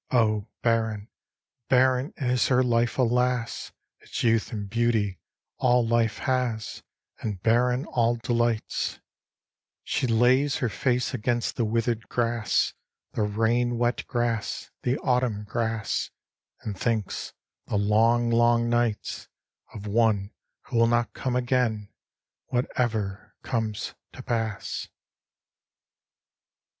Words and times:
Oh, 0.09 0.47
barren, 0.63 1.09
barren 1.69 2.11
is 2.17 2.47
her 2.47 2.63
life, 2.63 2.97
alas! 2.97 3.71
Its 3.99 4.23
youth 4.23 4.51
and 4.51 4.67
beauty, 4.67 5.19
all 5.57 5.87
life 5.87 6.17
has, 6.17 6.81
And 7.19 7.39
barren 7.43 7.85
all 7.85 8.15
delights 8.15 8.99
She 9.83 10.07
lays 10.07 10.55
her 10.57 10.69
face 10.69 11.13
against 11.13 11.55
the 11.55 11.65
withered 11.65 12.09
grass, 12.09 12.73
The 13.11 13.21
rain 13.21 13.77
wet 13.77 14.07
grass, 14.07 14.71
the 14.81 14.97
autumn 15.01 15.43
grass, 15.43 16.09
And 16.61 16.75
thinks, 16.75 17.33
the 17.67 17.77
long, 17.77 18.31
long 18.31 18.71
nights, 18.71 19.27
Of 19.71 19.85
one 19.85 20.31
who 20.61 20.77
will 20.77 20.87
not 20.87 21.13
come 21.13 21.35
again 21.35 21.89
whatever 22.47 23.35
comes 23.43 23.93
to 24.13 24.23
pass. 24.23 24.87